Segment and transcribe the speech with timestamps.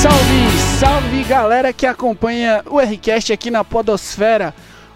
[0.00, 4.54] Salve, salve galera que acompanha o Rcast aqui na Podosfera.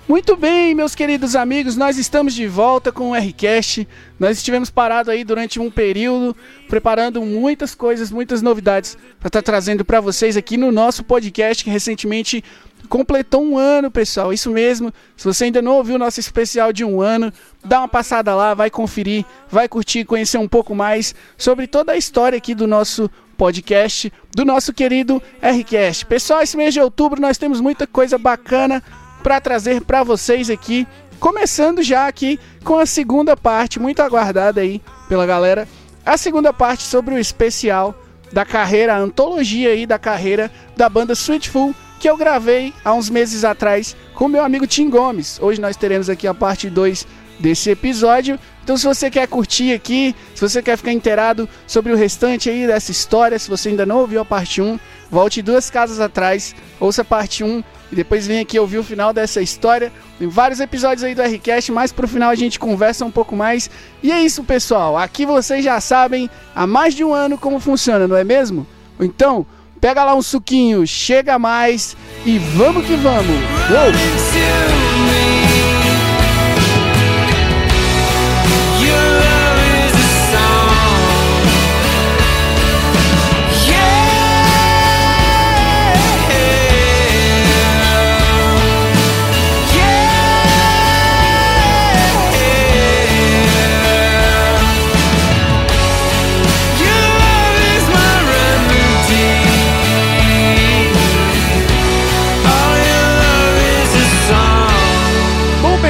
[0.08, 3.88] Muito bem, meus queridos amigos, nós estamos de volta com o Rcast.
[4.18, 6.36] Nós estivemos parados aí durante um período,
[6.68, 11.62] preparando muitas coisas, muitas novidades para estar tá trazendo para vocês aqui no nosso podcast
[11.62, 12.45] que recentemente
[12.88, 14.32] completou um ano, pessoal.
[14.32, 14.92] Isso mesmo.
[15.16, 17.32] Se você ainda não ouviu o nosso especial de um ano,
[17.64, 21.96] dá uma passada lá, vai conferir, vai curtir, conhecer um pouco mais sobre toda a
[21.96, 23.10] história aqui do nosso
[23.42, 26.06] podcast do nosso querido Rcast.
[26.06, 28.80] Pessoal, esse mês de outubro nós temos muita coisa bacana
[29.23, 30.87] para trazer para vocês aqui,
[31.18, 35.66] começando já aqui com a segunda parte, muito aguardada aí pela galera,
[36.04, 37.95] a segunda parte sobre o especial
[38.32, 43.09] da carreira, a antologia aí da carreira da banda Sweetful, que eu gravei há uns
[43.09, 45.38] meses atrás com meu amigo Tim Gomes.
[45.40, 47.07] Hoje nós teremos aqui a parte 2
[47.38, 48.40] desse episódio.
[48.65, 52.66] Então, se você quer curtir aqui, se você quer ficar inteirado sobre o restante aí
[52.66, 57.02] dessa história, se você ainda não ouviu a parte 1, volte duas casas atrás, ouça
[57.02, 59.93] a parte 1 e depois vem aqui ouvir o final dessa história.
[60.19, 63.71] Tem vários episódios aí do Rcast, mas pro final a gente conversa um pouco mais.
[64.03, 64.98] E é isso, pessoal.
[64.98, 68.66] Aqui vocês já sabem há mais de um ano como funciona, não é mesmo?
[68.98, 69.47] Então,
[69.83, 73.37] pega lá um suquinho, chega mais e vamos que vamos.
[73.69, 74.91] Uou!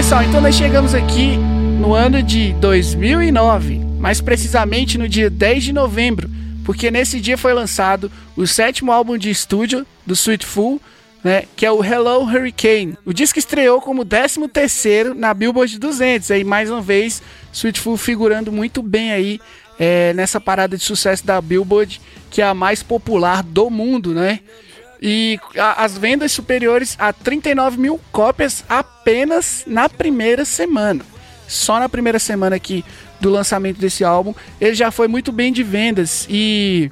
[0.02, 1.36] Pessoal, então nós chegamos aqui
[1.78, 6.28] no ano de 2009, mais precisamente no dia 10 de novembro,
[6.64, 10.80] porque nesse dia foi lançado o sétimo álbum de estúdio do Sweetful,
[11.22, 12.98] né, que é o Hello Hurricane.
[13.06, 18.50] O disco estreou como 13 terceiro na Billboard 200, aí mais uma vez Sweetful figurando
[18.50, 19.40] muito bem aí
[19.78, 24.40] é, nessa parada de sucesso da Billboard, que é a mais popular do mundo, né?
[25.04, 31.04] E a, as vendas superiores a 39 mil cópias apenas na primeira semana.
[31.48, 32.84] Só na primeira semana aqui
[33.20, 36.24] do lançamento desse álbum, ele já foi muito bem de vendas.
[36.30, 36.90] E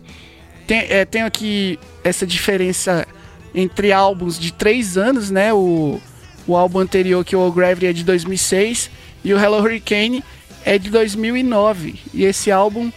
[0.67, 3.07] tem, é, tem aqui essa diferença
[3.55, 5.53] entre álbuns de três anos, né?
[5.53, 6.01] O,
[6.47, 8.91] o álbum anterior, que é o Gravity, é de 2006
[9.25, 10.25] e o Hello Hurricane
[10.65, 11.95] é de 2009.
[12.13, 12.91] E esse álbum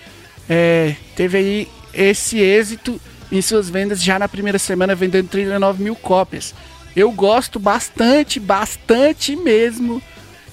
[0.49, 2.99] é, teve aí esse êxito
[3.33, 6.53] em suas vendas já na primeira semana, vendendo 39 mil cópias.
[6.95, 9.99] Eu gosto bastante, bastante mesmo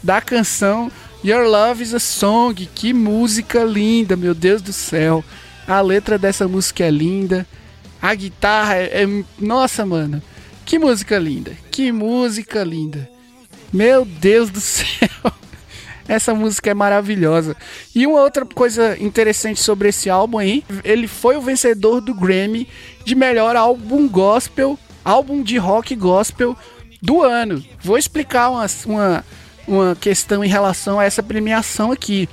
[0.03, 0.91] da canção
[1.23, 2.67] Your Love is a Song.
[2.75, 5.23] Que música linda, meu Deus do céu.
[5.69, 7.47] A letra dessa música é linda.
[8.01, 9.25] A guitarra é, é.
[9.39, 10.23] Nossa, mano.
[10.65, 11.53] Que música linda.
[11.71, 13.09] Que música linda.
[13.71, 15.09] Meu Deus do céu.
[16.11, 17.57] Essa música é maravilhosa.
[17.95, 22.67] E uma outra coisa interessante sobre esse álbum aí, ele foi o vencedor do Grammy
[23.05, 26.57] de melhor álbum gospel, álbum de rock gospel
[27.01, 27.65] do ano.
[27.81, 29.25] Vou explicar uma, uma,
[29.69, 32.29] uma questão em relação a essa premiação aqui.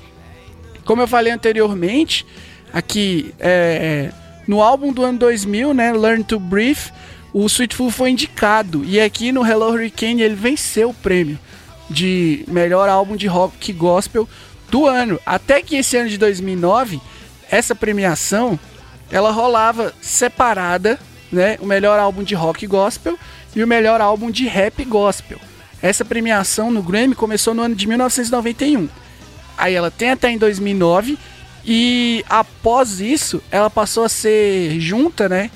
[0.84, 2.26] Como eu falei anteriormente,
[2.72, 4.10] aqui é,
[4.48, 6.90] no álbum do ano 2000, né, Learn to Breathe,
[7.32, 11.38] o Sweetful foi indicado e aqui no Hello Hurricane ele venceu o prêmio
[11.88, 14.28] de melhor álbum de rock gospel
[14.70, 15.18] do ano.
[15.24, 17.00] Até que esse ano de 2009,
[17.50, 18.58] essa premiação
[19.10, 20.98] ela rolava separada,
[21.32, 21.58] né?
[21.60, 23.18] O melhor álbum de rock gospel
[23.54, 25.38] e o melhor álbum de rap gospel.
[25.80, 28.88] Essa premiação no Grammy começou no ano de 1991.
[29.56, 31.18] Aí ela tem até em 2009
[31.64, 35.50] e após isso ela passou a ser junta, né?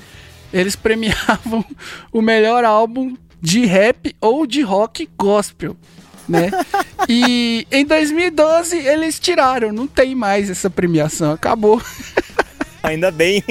[0.51, 1.63] Eles premiavam
[2.11, 5.75] o melhor álbum de rap ou de rock gospel
[6.27, 6.51] né?
[7.09, 11.81] E em 2012 eles tiraram, não tem mais essa premiação, acabou.
[12.81, 13.43] Ainda bem.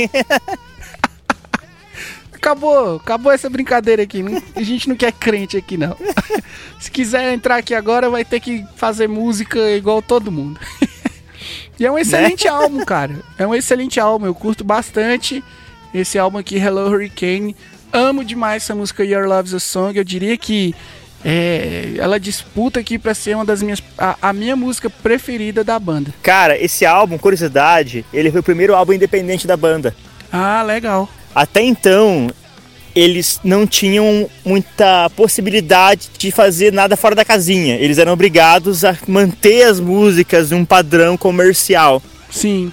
[2.33, 4.23] acabou, acabou essa brincadeira aqui.
[4.57, 5.97] A gente não quer crente aqui, não.
[6.81, 10.61] Se quiser entrar aqui agora, vai ter que fazer música igual todo mundo.
[11.79, 12.51] e é um excelente né?
[12.51, 13.23] álbum, cara.
[13.39, 15.43] É um excelente álbum, eu curto bastante
[15.95, 17.55] esse álbum aqui, Hello Hurricane.
[17.93, 19.97] Amo demais essa música Your Love's a Song.
[19.97, 20.75] Eu diria que
[21.25, 25.79] é, ela disputa aqui para ser uma das minhas a, a, minha música preferida da
[25.79, 26.13] banda.
[26.23, 29.95] Cara, esse álbum, curiosidade, ele foi o primeiro álbum independente da banda.
[30.33, 31.09] Ah, legal.
[31.35, 32.29] Até então,
[32.95, 37.77] eles não tinham muita possibilidade de fazer nada fora da casinha.
[37.77, 42.03] Eles eram obrigados a manter as músicas em um padrão comercial.
[42.31, 42.73] Sim.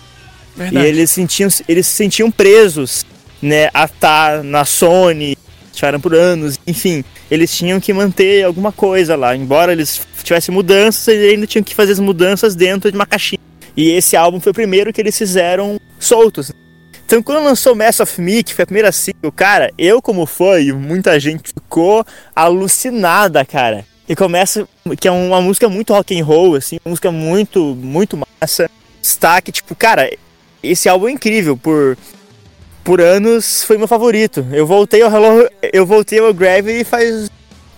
[0.55, 0.85] Verdade.
[0.85, 3.05] E eles sentiam, eles se sentiam presos,
[3.41, 5.37] né, a estar na Sony,
[5.71, 11.07] tiveram por anos, enfim, eles tinham que manter alguma coisa lá, embora eles tivessem mudanças,
[11.07, 13.39] eles ainda tinham que fazer as mudanças dentro de uma caixinha.
[13.75, 16.51] E esse álbum foi o primeiro que eles fizeram soltos.
[17.05, 20.59] Então, quando lançou Mass of Me, que foi a primeira single, cara, eu como fã
[20.59, 22.05] e muita gente ficou
[22.35, 23.83] alucinada, cara.
[24.07, 24.67] E começa,
[24.99, 28.69] que é uma música muito rock and roll, assim, uma música muito, muito massa.
[29.01, 30.11] Destaque, tipo, cara,
[30.61, 31.97] esse álbum é incrível, por,
[32.89, 34.47] por anos foi meu favorito.
[34.51, 37.29] Eu voltei ao Hello, eu voltei ao Gravity faz,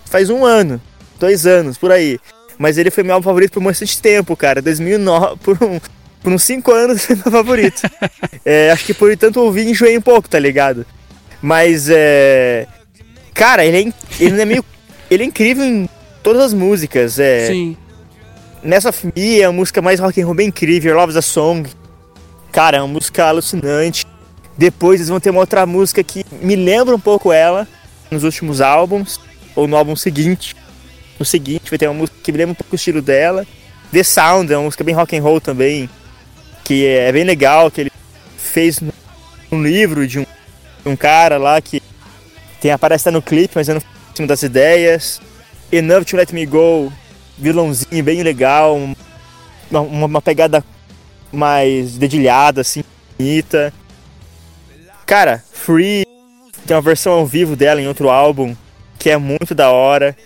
[0.06, 0.80] faz um ano,
[1.20, 2.18] dois anos, por aí.
[2.56, 4.62] Mas ele foi meu álbum favorito por bastante tempo, cara.
[4.62, 5.78] 2009, por, um,
[6.22, 7.82] por uns 5 anos foi meu favorito.
[8.42, 10.86] é, acho que por tanto ouvir enjoei um pouco, tá ligado?
[11.42, 12.66] Mas é.
[13.34, 14.64] Cara, ele é, ele é meio.
[15.10, 15.86] ele é incrível em
[16.22, 17.18] todas as músicas.
[17.18, 17.76] É, Sim.
[18.62, 21.68] Nessa Me é a música mais rock and roll bem incrível, Love the Song.
[22.50, 24.01] Cara, é uma música alucinante.
[24.62, 27.66] Depois eles vão ter uma outra música que me lembra um pouco ela
[28.12, 29.18] nos últimos álbuns,
[29.56, 30.54] ou no álbum seguinte.
[31.18, 33.44] No seguinte vai ter uma música que me lembra um pouco o estilo dela.
[33.90, 35.90] The Sound é uma música bem rock and roll também,
[36.62, 37.92] que é bem legal, que ele
[38.36, 38.78] fez
[39.50, 41.82] um livro de um, de um cara lá que
[42.60, 43.82] tem aparece no clipe, mas eu não
[44.14, 45.20] cima das ideias.
[45.72, 46.92] Enough to Let Me Go,
[47.36, 48.78] vilãozinho bem legal,
[49.68, 50.64] uma, uma pegada
[51.32, 52.84] mais dedilhada, assim,
[53.18, 53.74] bonita.
[55.12, 56.06] Cara, Free
[56.66, 58.56] tem uma versão ao vivo dela em outro álbum
[58.98, 60.16] que é muito da hora.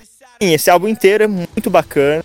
[0.40, 2.24] Sim, esse álbum inteiro é muito bacana.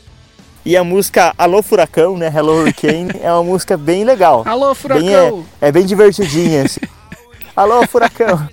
[0.63, 2.31] E a música Alô Furacão, né?
[2.31, 4.43] Hello Hurricane, é uma música bem legal.
[4.45, 5.37] Alô, Furacão!
[5.37, 6.65] Bem, é, é bem divertidinha.
[6.65, 6.81] Assim.
[7.55, 8.47] Alô Furacão!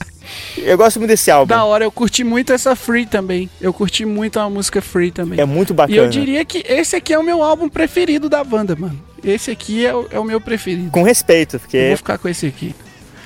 [0.56, 1.48] Eu gosto muito desse álbum.
[1.48, 3.50] Da hora, eu curti muito essa Free também.
[3.60, 5.38] Eu curti muito a música Free também.
[5.38, 5.94] É muito bacana.
[5.94, 8.98] E eu diria que esse aqui é o meu álbum preferido da banda, mano.
[9.22, 10.90] Esse aqui é o, é o meu preferido.
[10.92, 11.76] Com respeito, porque.
[11.76, 12.74] Eu vou ficar com esse aqui.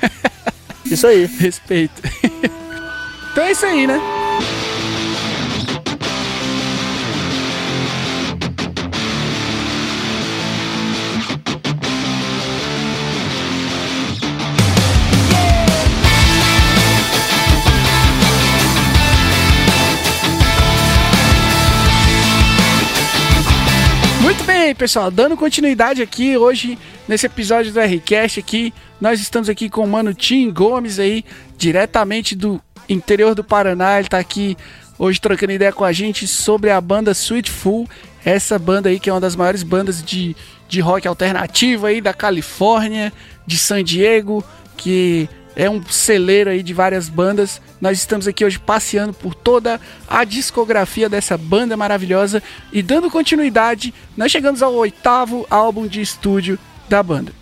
[0.93, 1.25] Isso aí.
[1.41, 2.03] Respeito.
[3.33, 3.99] então é isso aí, né?
[24.21, 26.79] Muito bem, pessoal, dando continuidade aqui hoje
[27.09, 31.25] nesse episódio do Rcast aqui, nós estamos aqui com o mano Tim Gomes aí,
[31.57, 34.57] diretamente do interior do Paraná, ele tá aqui
[34.99, 37.89] hoje trocando ideia com a gente sobre a banda Sweetful,
[38.25, 40.37] essa banda aí que é uma das maiores bandas de,
[40.69, 43.13] de rock alternativo aí da Califórnia,
[43.47, 44.45] de San Diego,
[44.77, 47.61] que é um celeiro aí de várias bandas.
[47.81, 53.93] Nós estamos aqui hoje passeando por toda a discografia dessa banda maravilhosa e dando continuidade,
[54.17, 56.59] nós chegamos ao oitavo álbum de estúdio
[56.93, 57.33] da banda.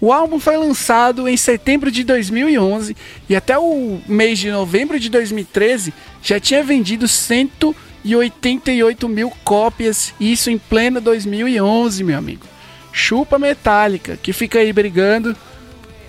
[0.00, 2.96] O álbum foi lançado em setembro de 2011
[3.28, 5.92] e até o mês de novembro de 2013
[6.22, 12.46] já tinha vendido 188 mil cópias, isso em pleno 2011, meu amigo.
[12.92, 15.36] Chupa Metallica, que fica aí brigando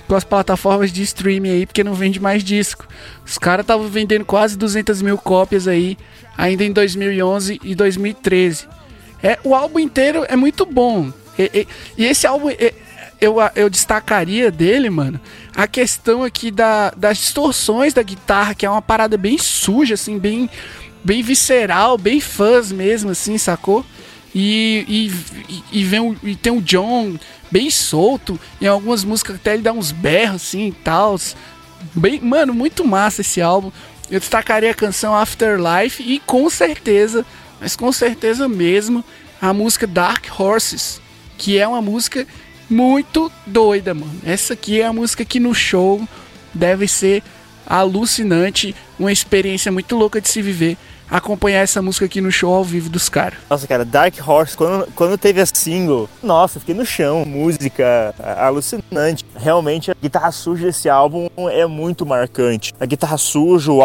[0.08, 2.88] com as plataformas de streaming aí, porque não vende mais disco.
[3.26, 5.98] Os caras estavam vendendo quase 200 mil cópias aí,
[6.38, 8.68] ainda em 2011 e 2013.
[9.24, 11.12] É, o álbum inteiro é muito bom.
[11.40, 11.68] E, e,
[11.98, 12.50] e esse álbum,
[13.22, 15.20] eu, eu destacaria dele, mano,
[15.56, 20.20] a questão aqui da, das distorções da guitarra, que é uma parada bem suja, assim,
[20.20, 20.50] bem,
[21.02, 23.86] bem visceral, bem fãs mesmo, assim, sacou?
[24.36, 24.86] E,
[25.72, 27.18] e, e, vem o, e tem o John
[27.50, 28.40] bem solto.
[28.62, 31.20] Em algumas músicas até ele dá uns berros assim e tal.
[31.96, 33.72] Bem, mano, muito massa esse álbum.
[34.10, 37.26] Eu destacaria a canção Afterlife e com certeza,
[37.60, 39.04] mas com certeza mesmo,
[39.42, 41.02] a música Dark Horses,
[41.40, 42.28] que é uma música
[42.70, 44.12] muito doida, mano.
[44.24, 46.08] Essa aqui é a música que no show
[46.54, 47.24] deve ser
[47.66, 50.78] alucinante, uma experiência muito louca de se viver
[51.10, 53.40] acompanhar essa música aqui no show ao vivo dos caras.
[53.50, 57.26] Nossa, cara, Dark Horse, quando, quando teve a single, nossa, fiquei no chão.
[57.26, 59.26] Música alucinante.
[59.36, 62.74] Realmente, a guitarra suja desse álbum é muito marcante.
[62.80, 63.82] A guitarra suja, o,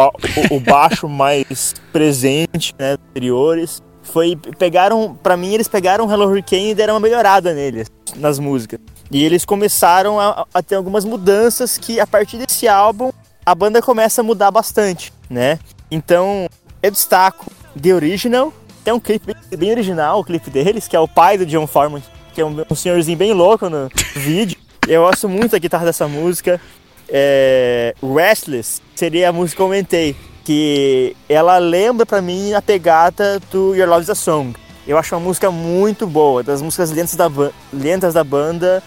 [0.51, 3.81] o baixo mais presente, né, anteriores.
[4.05, 8.79] Foi, pegaram, para mim, eles pegaram Hello Hurricane e deram uma melhorada neles, nas músicas.
[9.11, 13.11] E eles começaram a, a ter algumas mudanças que, a partir desse álbum,
[13.45, 15.59] a banda começa a mudar bastante, né?
[15.91, 16.47] Então,
[16.81, 17.45] eu destaco
[17.79, 18.53] The Original.
[18.83, 21.65] Tem um clipe bem, bem, original, o clipe deles, que é o pai do John
[21.65, 24.57] Foreman, que é um, um senhorzinho bem louco no vídeo.
[24.87, 26.61] Eu gosto muito da guitarra dessa música.
[27.09, 33.41] É, Restless seria a música que eu comentei, que ela lembra para mim a pegada
[33.51, 34.55] do Your Love is a Song.
[34.87, 37.29] Eu acho uma música muito boa, das músicas lentas da,
[37.73, 38.83] lentas da banda.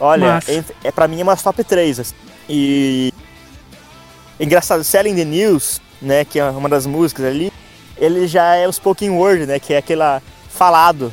[0.00, 2.00] Olha, é, é pra mim é umas top 3.
[2.00, 2.14] Assim.
[2.48, 3.12] E.
[4.40, 6.24] Engraçado, Selling the News, né?
[6.24, 7.52] Que é uma das músicas ali,
[7.98, 9.58] ele já é o spoken word, né?
[9.58, 11.12] Que é aquela falado,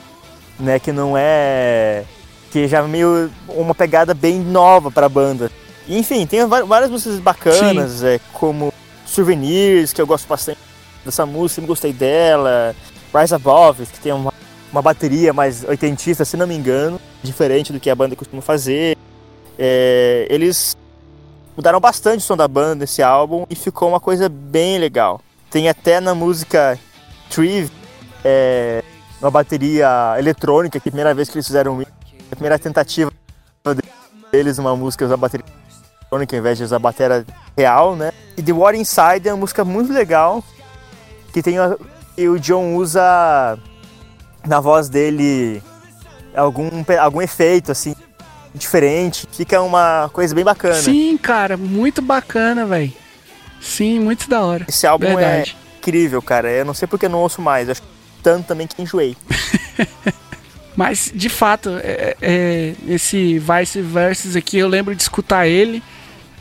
[0.57, 0.79] né?
[0.79, 2.05] Que não é.
[2.51, 5.51] Que já é meio uma pegada bem nova pra banda.
[5.87, 8.71] Enfim, tem várias músicas bacanas, é, como
[9.09, 10.59] Souvenirs, que eu gosto bastante
[11.03, 12.75] dessa música, sempre gostei dela.
[13.13, 14.33] Rise Above, que tem uma,
[14.71, 18.97] uma bateria mais oitentista, se não me engano, diferente do que a banda costuma fazer.
[19.57, 20.77] É, eles
[21.57, 25.21] mudaram bastante o som da banda nesse álbum e ficou uma coisa bem legal.
[25.49, 26.79] Tem até na música
[27.29, 27.69] Triv
[28.23, 28.83] é,
[29.19, 31.91] uma bateria eletrônica, que é a primeira vez que eles fizeram isso,
[32.31, 33.11] a primeira tentativa
[34.31, 35.45] deles uma música usar bateria
[35.99, 37.25] eletrônica ao invés de usar bateria
[37.57, 38.11] real, né?
[38.39, 40.41] E The War Inside é uma música muito legal,
[41.33, 41.75] que tem a-
[42.17, 43.59] e o John usa
[44.47, 45.61] na voz dele
[46.33, 46.69] algum,
[47.01, 47.93] algum efeito assim
[48.55, 50.75] diferente, fica uma coisa bem bacana.
[50.75, 52.93] Sim, cara, muito bacana, velho.
[53.59, 54.65] Sim, muito da hora.
[54.69, 55.57] Esse álbum Verdade.
[55.75, 56.49] é incrível, cara.
[56.49, 57.67] Eu não sei porque eu não ouço mais.
[57.67, 57.81] Eu acho
[58.23, 59.17] tanto também que enjoei.
[60.77, 65.83] Mas, de fato, é, é, esse Vice Versus aqui, eu lembro de escutar ele.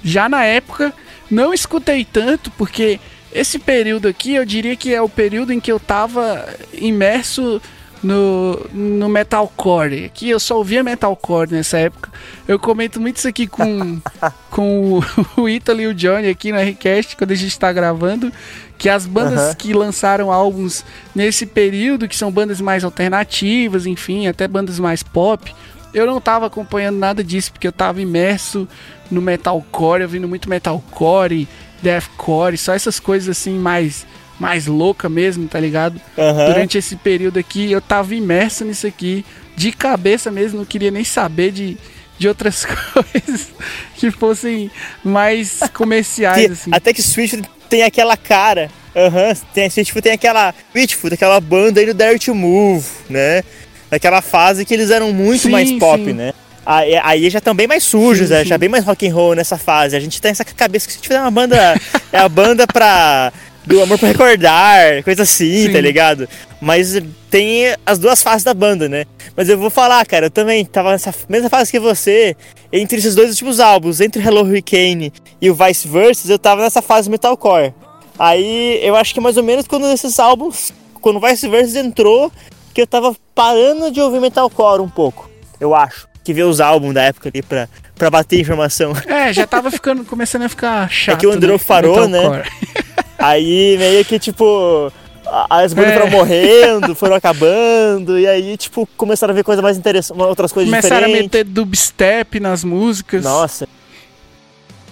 [0.04, 0.94] Já na época,
[1.30, 2.98] não escutei tanto, porque
[3.32, 7.60] esse período aqui, eu diria que é o período em que eu tava imerso
[8.02, 10.06] no, no metalcore.
[10.06, 12.10] Aqui eu só ouvia metalcore nessa época.
[12.46, 14.00] Eu comento muito isso aqui com,
[14.50, 14.98] com
[15.36, 18.32] o, o Ítalo e o Johnny aqui no Rcast, quando a gente tá gravando.
[18.78, 24.46] Que as bandas que lançaram álbuns nesse período, que são bandas mais alternativas, enfim, até
[24.46, 25.52] bandas mais pop,
[25.94, 28.68] eu não tava acompanhando nada disso, porque eu tava imerso
[29.10, 31.48] no metalcore, ouvindo muito metalcore,
[31.82, 34.06] deathcore, só essas coisas assim mais
[34.38, 36.00] mais louca mesmo, tá ligado?
[36.16, 36.46] Aham.
[36.46, 39.24] Durante esse período aqui, eu tava imerso nisso aqui,
[39.56, 41.76] de cabeça mesmo, não queria nem saber de,
[42.16, 42.64] de outras
[42.94, 43.48] coisas
[43.96, 44.70] que fossem
[45.02, 46.70] mais comerciais, Que- assim.
[46.72, 48.70] Até que Swift tem aquela cara.
[48.94, 50.54] Aham, tem, tem aquela.
[50.72, 53.42] Swiftfoot, aquela banda aí do Dare to Move, né?
[53.90, 56.12] Naquela fase que eles eram muito Sim, mais pop, sim.
[56.12, 56.32] né?
[56.64, 58.44] Aí, aí já estão bem mais sujos, Sim, né?
[58.44, 59.96] já bem mais rock and roll nessa fase.
[59.96, 61.56] A gente tem essa cabeça que se tiver uma banda.
[62.12, 63.32] é a banda pra.
[63.64, 65.72] Do amor pra recordar, coisa assim, Sim.
[65.72, 66.26] tá ligado?
[66.58, 66.98] Mas
[67.30, 69.04] tem as duas fases da banda, né?
[69.36, 72.34] Mas eu vou falar, cara, eu também tava nessa mesma fase que você,
[72.72, 76.80] entre esses dois últimos álbuns, entre Hello Hurricane e o Vice Versa, eu tava nessa
[76.80, 77.74] fase metalcore.
[78.18, 82.32] Aí eu acho que mais ou menos quando esses álbuns, quando o Vice Versa entrou,
[82.78, 86.06] que eu tava parando de ouvir metalcore um pouco, eu acho.
[86.22, 88.92] Que ver os álbuns da época ali pra, pra bater informação.
[89.08, 91.16] É, já tava ficando, começando a ficar chato.
[91.16, 91.60] É que o Andreu né?
[91.66, 92.44] parou, né?
[93.18, 94.92] Aí meio que tipo.
[95.26, 95.94] a- As bandas É.
[95.94, 100.70] foram morrendo, foram acabando, e aí, tipo, começaram a ver coisas mais interessantes, outras coisas
[100.72, 101.24] Começaram a diferentes.
[101.24, 103.24] meter dubstep nas músicas.
[103.24, 103.66] Nossa.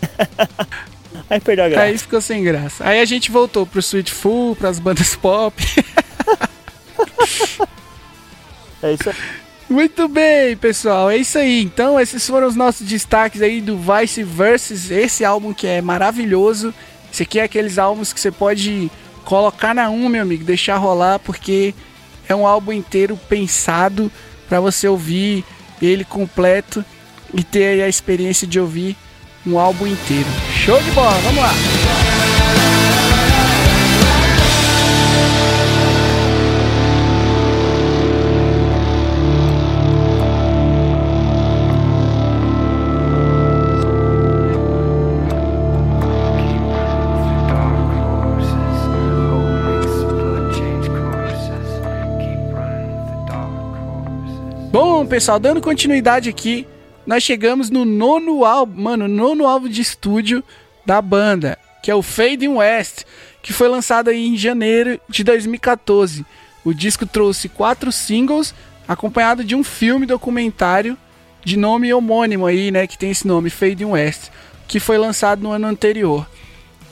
[1.31, 1.85] aí perdeu a graça.
[1.85, 2.85] Aí ficou sem graça.
[2.85, 5.55] Aí a gente voltou pro Sweet Full, pras bandas pop.
[8.83, 9.17] É isso aí.
[9.69, 11.11] Muito bem, pessoal.
[11.11, 11.63] É isso aí.
[11.63, 14.91] Então, esses foram os nossos destaques aí do Vice Versus.
[14.91, 16.73] Esse álbum que é maravilhoso.
[17.13, 18.91] Esse aqui é aqueles álbuns que você pode
[19.25, 21.75] colocar na 1, meu amigo, deixar rolar, porque
[22.29, 24.11] é um álbum inteiro pensado
[24.49, 25.45] para você ouvir
[25.83, 26.85] ele completo
[27.35, 28.97] e ter aí a experiência de ouvir
[29.45, 30.29] um álbum inteiro.
[30.65, 31.51] Show de bola, vamos lá.
[55.09, 56.67] Pessoal, dando continuidade aqui,
[57.07, 60.43] nós chegamos no nono álbum, mano, nono álbum de estúdio
[60.85, 63.05] da banda, que é o Fade West,
[63.41, 66.27] que foi lançado aí em janeiro de 2014.
[66.65, 68.53] O disco trouxe quatro singles,
[68.89, 70.99] acompanhado de um filme documentário
[71.45, 74.31] de nome homônimo aí, né, que tem esse nome, Fade West,
[74.67, 76.29] que foi lançado no ano anterior.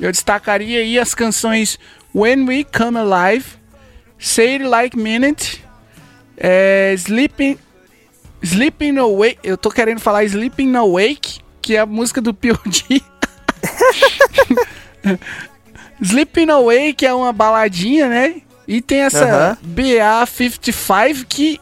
[0.01, 1.81] Eu destacaria aí as canções
[2.15, 3.47] When We Come Alive,
[4.21, 5.65] Say It Like Minute,
[6.37, 7.59] é, Sleeping
[8.45, 13.01] Sleeping Awake, eu tô querendo falar Sleeping Awake, que é a música do P.O.D.
[16.01, 18.37] Sleeping Awake é uma baladinha, né?
[18.67, 19.59] E tem essa Aham.
[19.67, 21.61] BA55 que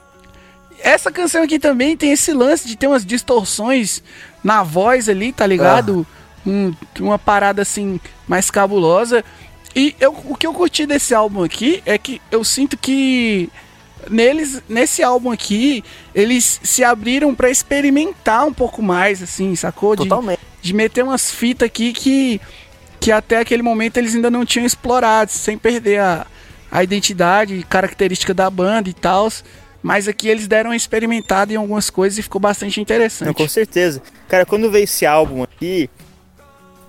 [0.80, 4.02] essa canção aqui também tem esse lance de ter umas distorções
[4.42, 6.06] na voz ali, tá ligado?
[6.46, 9.24] Um- uma parada assim mais cabulosa.
[9.74, 13.48] E eu, o que eu curti desse álbum aqui é que eu sinto que
[14.10, 19.96] neles, nesse álbum aqui, eles se abriram para experimentar um pouco mais, assim, sacou?
[19.96, 20.40] De, Totalmente.
[20.60, 22.40] de meter umas fitas aqui que,
[23.00, 26.26] que até aquele momento eles ainda não tinham explorado, sem perder a,
[26.70, 29.28] a identidade e característica da banda e tal.
[29.82, 33.26] Mas aqui eles deram uma experimentada em algumas coisas e ficou bastante interessante.
[33.26, 34.00] Não, com certeza.
[34.28, 35.90] Cara, quando veio esse álbum aqui,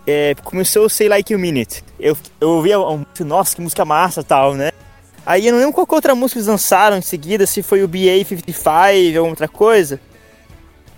[0.06, 1.84] é, começou o Say Like You Minute.
[2.00, 4.72] Eu, eu ouvi, um, nossa, que música massa tal, né?
[5.26, 9.22] Aí eu não lembro qual outra música eles lançaram em seguida, se foi o BA55
[9.22, 10.00] ou outra coisa.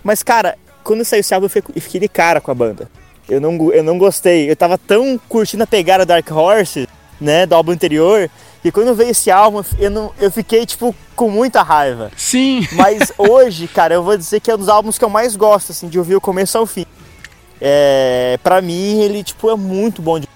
[0.02, 2.90] Mas, cara, quando saiu esse álbum eu fiquei de cara com a banda.
[3.28, 4.50] Eu não, eu não gostei.
[4.50, 6.88] Eu tava tão curtindo a pegada Dark Horse,
[7.20, 8.30] né, do álbum anterior,
[8.64, 12.10] e quando veio esse álbum, eu, não, eu fiquei, tipo, com muita raiva.
[12.16, 12.66] Sim.
[12.74, 15.72] Mas hoje, cara, eu vou dizer que é um dos álbuns que eu mais gosto,
[15.72, 16.84] assim, de ouvir o começo ao fim.
[17.60, 20.28] É, pra mim, ele, tipo, é muito bom de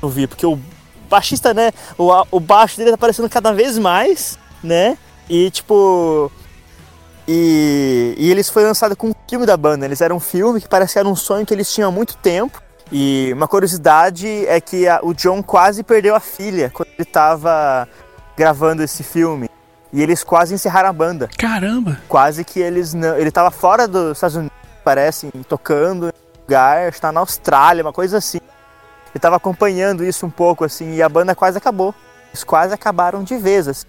[0.00, 0.58] ouvir, porque o
[1.12, 6.30] baixista, né, o, o baixo dele tá aparecendo cada vez mais, né, e, tipo...
[7.26, 9.86] E, e eles foi lançado com um filme da banda.
[9.86, 12.16] Eles eram um filme que parecia que era um sonho que eles tinham há muito
[12.16, 12.60] tempo.
[12.90, 17.88] E uma curiosidade é que a, o John quase perdeu a filha quando ele estava
[18.36, 19.48] gravando esse filme.
[19.92, 21.30] E eles quase encerraram a banda.
[21.38, 22.00] Caramba!
[22.08, 23.16] Quase que eles não.
[23.16, 28.18] Ele estava fora dos Estados Unidos, parece, tocando em lugar, está na Austrália, uma coisa
[28.18, 28.40] assim.
[29.12, 31.94] Ele estava acompanhando isso um pouco, assim, e a banda quase acabou.
[32.30, 33.86] Eles quase acabaram de vez, assim.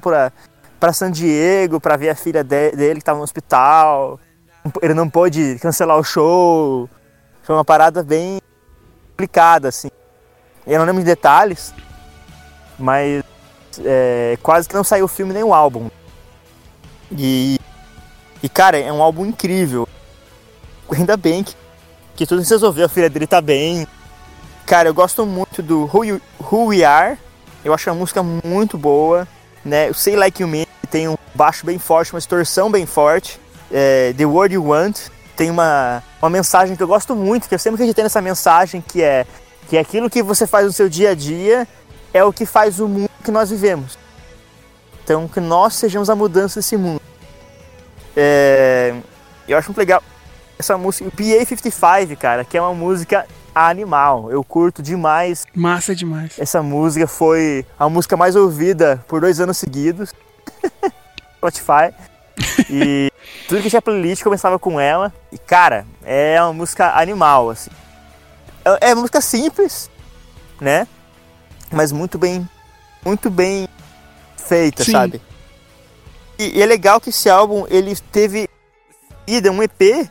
[0.00, 0.30] Pra,
[0.78, 4.20] pra San Diego, pra ver a filha de, dele que estava no hospital.
[4.82, 6.88] Ele não pôde cancelar o show.
[7.42, 8.38] Foi uma parada bem
[9.10, 9.88] complicada, assim.
[10.66, 11.72] Eu não lembro de detalhes,
[12.78, 13.24] mas
[13.84, 15.88] é, quase que não saiu o filme nem o álbum.
[17.10, 17.58] E,
[18.42, 19.88] e, cara, é um álbum incrível.
[20.90, 21.54] Ainda bem que,
[22.14, 23.86] que tudo se resolveu, a filha dele tá bem.
[24.66, 27.16] Cara, eu gosto muito do Who, you, Who We Are.
[27.64, 29.26] Eu acho a música muito boa.
[29.64, 29.88] Né?
[29.88, 33.38] O Say Like You Mean tem um baixo bem forte, uma distorção bem forte.
[33.70, 35.02] É, The Word You Want
[35.36, 39.02] tem uma, uma mensagem que eu gosto muito, que eu sempre acreditei nessa mensagem, que
[39.02, 39.24] é
[39.68, 41.66] que aquilo que você faz no seu dia a dia
[42.12, 43.96] é o que faz o mundo que nós vivemos.
[45.04, 47.00] Então, que nós sejamos a mudança desse mundo.
[48.16, 48.96] É,
[49.46, 50.02] eu acho muito legal
[50.58, 54.30] essa música, o PA55, cara, que é uma música animal.
[54.30, 55.46] Eu curto demais.
[55.54, 56.38] Massa demais.
[56.38, 60.12] Essa música foi a música mais ouvida por dois anos seguidos.
[61.38, 61.94] Spotify.
[62.68, 63.10] E
[63.48, 65.10] tudo que tinha playlist começava com ela.
[65.32, 67.70] E, cara, é uma música animal, assim.
[68.62, 69.90] É, é uma música simples,
[70.60, 70.86] né?
[71.72, 72.46] Mas muito bem,
[73.02, 73.66] muito bem
[74.36, 74.92] feita, Sim.
[74.92, 75.22] sabe?
[76.38, 78.48] E, e, é legal que esse álbum, ele teve
[79.26, 80.10] ida um EP.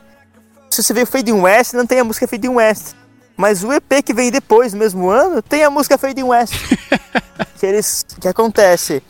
[0.68, 2.94] Se você vê o Fade in West, não tem a música Fade in West.
[3.36, 6.54] Mas o EP que vem depois, no mesmo ano, tem a música Fade in West.
[7.58, 9.02] que eles, que acontece?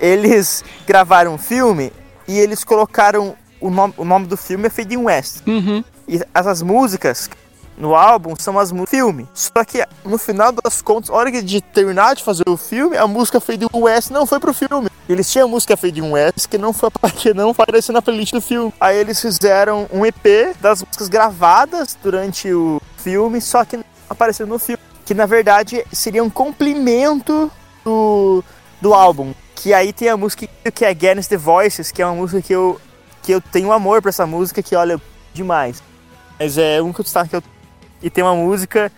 [0.00, 1.92] Eles gravaram um filme
[2.26, 5.42] e eles colocaram o nome, o nome do filme é Fade in West.
[5.46, 5.84] Uhum.
[6.08, 7.28] E essas músicas
[7.76, 9.28] no álbum são as músicas filme.
[9.34, 13.06] Só que no final das contas, na hora de terminar de fazer o filme, a
[13.06, 14.88] música Fade West não foi pro filme.
[15.08, 18.40] Eles tinham a música Fade West que não foi que não apareceu na playlist do
[18.40, 18.72] filme.
[18.80, 24.46] Aí eles fizeram um EP das músicas gravadas durante o filme, só que não apareceu
[24.46, 24.82] no filme.
[25.04, 27.50] Que na verdade seria um complemento
[27.84, 28.42] do,
[28.80, 29.32] do álbum.
[29.54, 32.52] Que aí tem a música que é Against the Voices, que é uma música que
[32.52, 32.80] eu,
[33.22, 35.00] que eu tenho amor pra essa música, que olha,
[35.32, 35.82] demais.
[36.38, 37.42] Mas é um que eu destaque que eu...
[38.02, 38.90] E tem uma música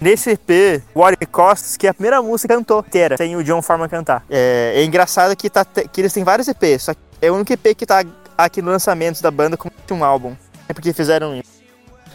[0.00, 3.42] nesse EP, What It Costs, que é a primeira música que cantou inteira, sem o
[3.42, 4.24] John Farman cantar.
[4.30, 7.52] É, é engraçado que, tá, que eles têm vários EPs, só que é o único
[7.52, 8.04] EP que tá
[8.36, 10.36] aqui no lançamento da banda com um álbum.
[10.68, 11.58] É porque fizeram isso.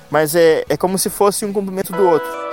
[0.09, 2.52] Mas é, é como se fosse um complemento do outro.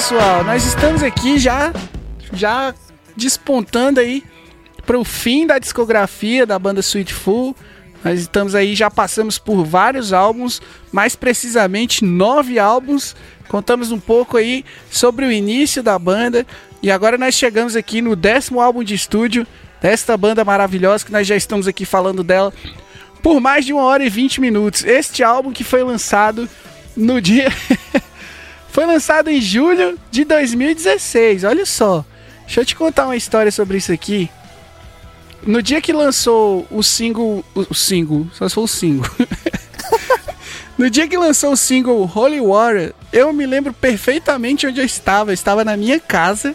[0.00, 1.74] Pessoal, nós estamos aqui já
[2.32, 2.74] já
[3.14, 4.24] despontando aí
[4.86, 7.54] para o fim da discografia da banda Sweet Full.
[8.02, 13.14] Nós estamos aí, já passamos por vários álbuns, mais precisamente nove álbuns.
[13.46, 16.46] Contamos um pouco aí sobre o início da banda
[16.82, 19.46] e agora nós chegamos aqui no décimo álbum de estúdio
[19.82, 22.54] desta banda maravilhosa que nós já estamos aqui falando dela
[23.22, 24.82] por mais de uma hora e vinte minutos.
[24.82, 26.48] Este álbum que foi lançado
[26.96, 27.52] no dia
[28.72, 31.44] Foi lançado em julho de 2016.
[31.44, 32.04] Olha só.
[32.46, 34.30] Deixa eu te contar uma história sobre isso aqui.
[35.42, 37.44] No dia que lançou o single.
[37.54, 39.10] O single, só se for o single.
[40.78, 45.30] no dia que lançou o single Holy Water eu me lembro perfeitamente onde eu estava.
[45.30, 46.54] Eu estava na minha casa.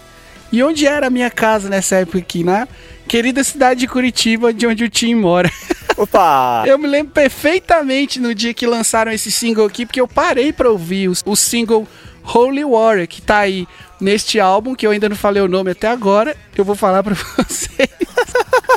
[0.52, 2.68] E onde era a minha casa nessa época aqui, na
[3.08, 5.52] querida cidade de Curitiba, de onde o Tim mora.
[5.98, 6.64] Opa!
[6.68, 10.70] eu me lembro perfeitamente no dia que lançaram esse single aqui, porque eu parei para
[10.70, 11.88] ouvir o, o single
[12.26, 13.68] Holy Warrior, que tá aí
[14.00, 17.16] neste álbum, que eu ainda não falei o nome até agora, eu vou falar para
[17.38, 17.90] vocês.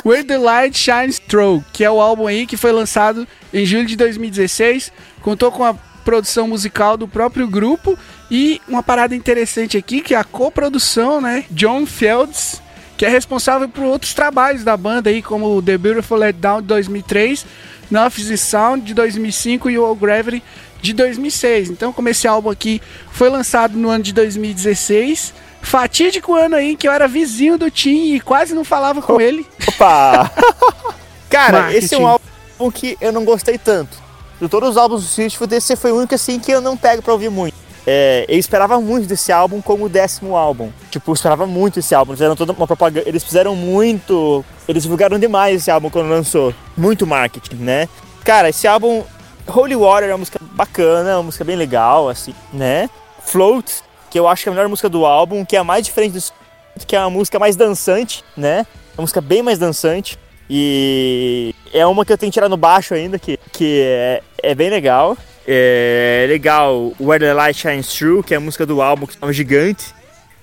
[0.05, 3.85] Where the Light Shines Through, que é o álbum aí que foi lançado em julho
[3.85, 5.73] de 2016, contou com a
[6.05, 7.97] produção musical do próprio grupo
[8.31, 11.45] e uma parada interessante aqui que é a coprodução, né?
[11.51, 12.61] John Fields,
[12.97, 17.45] que é responsável por outros trabalhos da banda aí, como The Beautiful Let Down 2003
[17.89, 20.43] Nuff the Sound de 2005 e o All Gravity
[20.81, 21.69] de 2006.
[21.69, 26.87] Então, como esse álbum aqui foi lançado no ano de 2016, fatídico ano aí que
[26.87, 29.45] eu era vizinho do Tim e quase não falava com ele.
[29.67, 30.31] Opa!
[31.29, 31.85] Cara, Marketing.
[31.85, 33.97] esse é um álbum que eu não gostei tanto.
[34.41, 37.01] De todos os álbuns do Swift, esse foi o único assim que eu não pego
[37.01, 37.68] pra ouvir muito.
[37.91, 40.69] É, eu esperava muito desse álbum como o décimo álbum.
[40.91, 42.11] Tipo, eu esperava muito esse álbum.
[42.11, 43.09] Eles fizeram toda uma propaganda.
[43.09, 44.45] Eles fizeram muito.
[44.67, 46.53] Eles divulgaram demais esse álbum quando lançou.
[46.77, 47.89] Muito marketing, né?
[48.23, 49.03] Cara, esse álbum.
[49.47, 52.87] Holy Water é uma música bacana, é uma música bem legal, assim, né?
[53.23, 55.83] Float, que eu acho que é a melhor música do álbum, que é a mais
[55.83, 58.67] diferente do que é uma música mais dançante, né?
[58.95, 60.19] É uma música bem mais dançante.
[60.47, 64.53] E é uma que eu tenho que tirar no baixo ainda, que, que é, é
[64.53, 65.17] bem legal.
[65.51, 69.33] É legal Where the Light Shines Through, que é a música do álbum que é
[69.33, 69.95] gigante.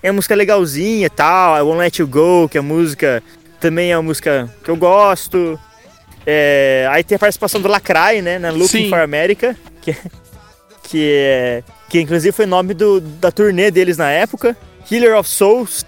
[0.03, 1.57] É uma música legalzinha e tal.
[1.57, 3.23] I Won't Let You Go, que é a música
[3.61, 5.59] também é uma música que eu gosto.
[6.27, 8.89] É, aí tem a participação do Lacrae, né, na Looking Sim.
[8.91, 9.97] for America, que,
[10.83, 14.57] que, é, que inclusive foi nome do, da turnê deles na época.
[14.91, 15.85] Healer of Souls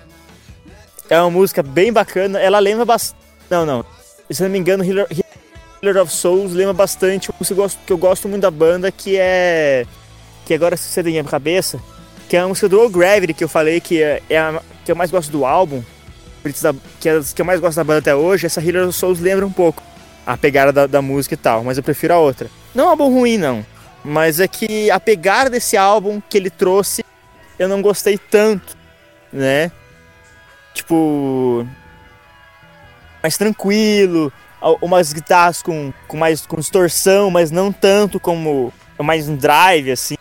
[1.11, 2.39] é uma música bem bacana.
[2.39, 3.21] Ela lembra bastante.
[3.51, 3.85] Não, não.
[4.31, 5.07] Se não me engano, Healer,
[5.81, 9.87] Killer of Souls lembra bastante música que eu gosto muito da banda, que é.
[10.45, 11.79] Que agora você tem na cabeça,
[12.29, 14.91] que é a música do Old Gravity, que eu falei que é, é a que
[14.91, 15.83] eu mais gosto do álbum,
[17.01, 18.47] que é a que eu mais gosto da banda até hoje.
[18.47, 19.83] Essa Healer of Souls lembra um pouco
[20.27, 22.51] a pegada da, da música e tal, mas eu prefiro a outra.
[22.75, 23.65] Não é um álbum ruim, não,
[24.05, 27.05] mas é que a pegada desse álbum que ele trouxe
[27.59, 28.77] eu não gostei tanto,
[29.33, 29.71] né?
[30.73, 31.67] Tipo.
[33.21, 34.33] Mais tranquilo,
[34.81, 40.17] umas guitarras com, com mais com distorção, mas não tanto como mais um drive assim,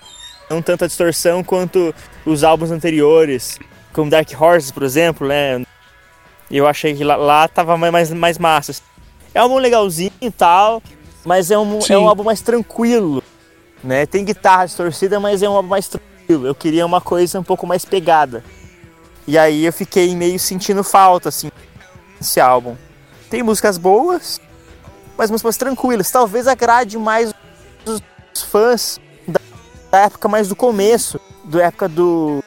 [0.49, 1.93] não tanta distorção quanto
[2.25, 3.59] os álbuns anteriores,
[3.91, 5.63] como Dark Horses, por exemplo, né?
[6.49, 8.73] Eu achei que lá, lá tava mais mais massa.
[9.33, 10.81] É um álbum legalzinho e tal,
[11.25, 13.23] mas é um, é um álbum mais tranquilo,
[13.83, 14.05] né?
[14.05, 16.47] Tem guitarra distorcida, mas é um álbum mais tranquilo.
[16.47, 18.43] Eu queria uma coisa um pouco mais pegada.
[19.27, 21.51] E aí eu fiquei meio sentindo falta assim
[22.17, 22.77] desse álbum.
[23.29, 24.39] Tem músicas boas,
[25.17, 26.09] mas músicas tranquilas.
[26.11, 27.33] Talvez agrade mais
[27.85, 32.43] os fãs da, época mais do começo, da época do.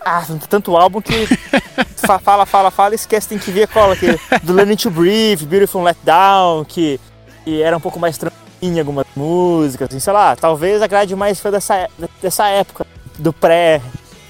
[0.00, 1.26] Ah, tanto álbum que
[2.22, 3.94] fala, fala, fala, esquece, tem que ver cola.
[3.96, 6.98] Que, do Learning to Breathe, Beautiful Let Down, que,
[7.44, 11.40] que era um pouco mais tranquilo em algumas músicas, assim, sei lá, talvez agrade mais
[11.40, 11.88] fã dessa,
[12.20, 12.86] dessa época,
[13.18, 13.82] do pré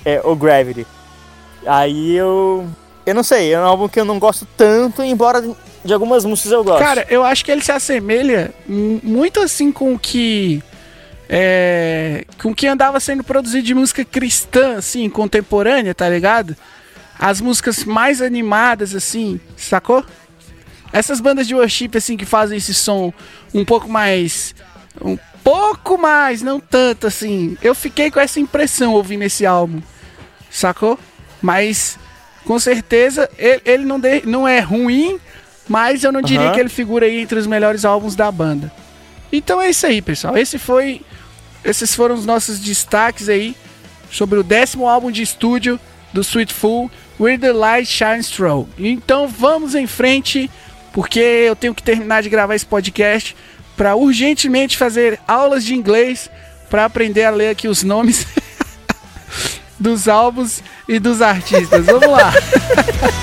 [0.07, 0.87] é, o Gravity.
[1.67, 2.67] Aí eu
[3.05, 5.43] eu não sei, é um álbum que eu não gosto tanto, embora
[5.85, 6.83] de algumas músicas eu gosto.
[6.83, 10.63] Cara, eu acho que ele se assemelha muito assim com o que.
[11.29, 16.55] É, com o que andava sendo produzido de música cristã, assim, contemporânea, tá ligado?
[17.19, 20.05] As músicas mais animadas, assim, sacou?
[20.93, 23.15] Essas bandas de worship, assim, que fazem esse som
[23.55, 24.55] um pouco mais.
[25.01, 27.57] Um pouco mais, não tanto, assim.
[27.63, 29.81] Eu fiquei com essa impressão ouvindo esse álbum,
[30.51, 30.99] sacou?
[31.41, 31.99] Mas
[32.45, 35.19] com certeza ele, ele não, de, não é ruim,
[35.69, 36.53] mas eu não diria uhum.
[36.53, 38.73] que ele figura aí entre os melhores álbuns da banda.
[39.33, 40.37] Então é isso aí, pessoal.
[40.37, 41.01] Esse foi,
[41.65, 43.57] esses foram os nossos destaques aí
[44.11, 45.81] sobre o décimo álbum de estúdio
[46.13, 48.69] do Sweet Fool, Where the Light Shines Through.
[48.79, 50.51] Então vamos em frente,
[50.93, 53.35] porque eu tenho que terminar de gravar esse podcast
[53.77, 56.31] para urgentemente fazer aulas de inglês
[56.69, 58.27] para aprender a ler aqui os nomes
[59.83, 61.85] dos álbuns e dos artistas.
[61.85, 62.33] Vamos lá.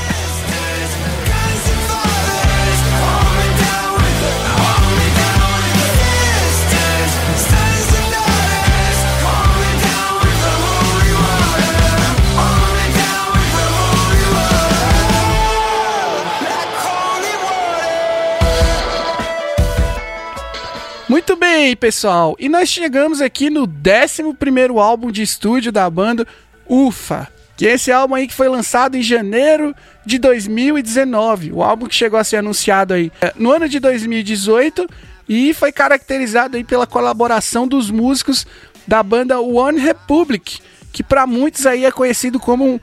[21.10, 22.36] Muito bem, pessoal.
[22.40, 24.22] E nós chegamos aqui no 11
[24.80, 26.28] álbum de estúdio da banda,
[26.70, 27.28] Ufa,
[27.58, 31.96] que é esse álbum aí que foi lançado em janeiro de 2019, o álbum que
[31.96, 34.88] chegou a ser anunciado aí é, no ano de 2018
[35.28, 38.48] e foi caracterizado aí pela colaboração dos músicos
[38.88, 40.60] da banda One Republic,
[40.92, 42.80] que para muitos aí é conhecido como um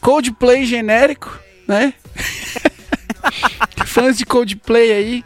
[0.00, 1.94] Coldplay genérico, né?
[3.86, 5.24] Fãs de Coldplay aí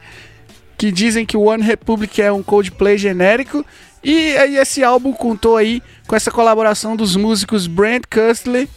[0.77, 3.65] que dizem que o One Republic é um Coldplay genérico.
[4.09, 8.69] E aí esse álbum contou aí com essa colaboração dos músicos Brent Custley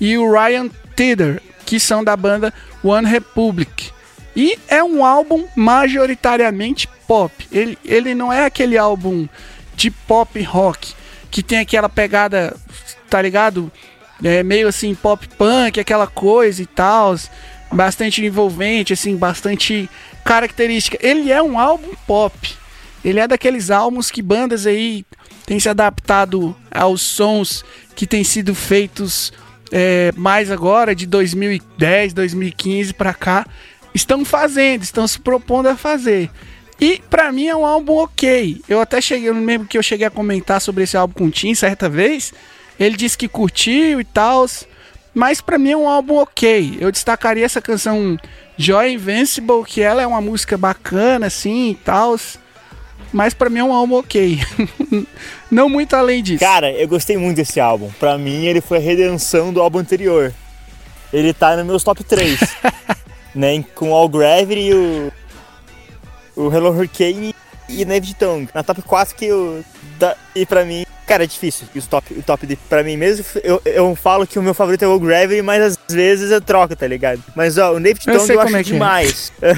[0.00, 2.50] e o Ryan Tedder, que são da banda
[2.82, 3.90] One Republic.
[4.34, 7.46] E é um álbum majoritariamente pop.
[7.52, 9.28] Ele, ele não é aquele álbum
[9.76, 10.94] de pop rock
[11.30, 12.56] que tem aquela pegada,
[13.10, 13.70] tá ligado?
[14.24, 17.16] É meio assim pop punk, aquela coisa e tal,
[17.70, 19.90] bastante envolvente, assim, bastante
[20.24, 20.96] característica.
[21.06, 22.59] Ele é um álbum pop.
[23.04, 25.04] Ele é daqueles álbuns que bandas aí
[25.46, 27.64] têm se adaptado aos sons
[27.96, 29.32] que têm sido feitos
[29.72, 33.46] é, mais agora, de 2010, 2015 para cá,
[33.94, 36.30] estão fazendo, estão se propondo a fazer.
[36.80, 38.62] E para mim é um álbum ok.
[38.68, 41.30] Eu até cheguei, eu lembro que eu cheguei a comentar sobre esse álbum com o
[41.30, 42.32] Tim certa vez.
[42.78, 44.46] Ele disse que curtiu e tal.
[45.12, 46.78] Mas para mim é um álbum ok.
[46.80, 48.16] Eu destacaria essa canção
[48.56, 52.16] Joy Invincible, que ela é uma música bacana, assim e tal.
[53.12, 54.40] Mas para mim é um álbum ok.
[55.50, 56.40] Não muito além disso.
[56.40, 57.90] Cara, eu gostei muito desse álbum.
[57.98, 60.32] Para mim ele foi a redenção do álbum anterior.
[61.12, 62.38] Ele tá nos meus top 3.
[63.34, 63.64] né?
[63.74, 65.12] Com All Gravity e o.
[66.36, 67.34] O Hello Hurricane
[67.68, 68.48] e Nave Tongue.
[68.54, 69.64] Na top 4 que eu.
[69.98, 71.66] Da, e pra mim Cara, é difícil.
[71.74, 74.84] o top, o top de, pra mim mesmo, eu, eu falo que o meu favorito
[74.84, 77.20] é o Gravity, mas às vezes eu troco, tá ligado?
[77.34, 79.32] Mas ó, o David Tongue eu, eu acho é, é demais.
[79.42, 79.52] É.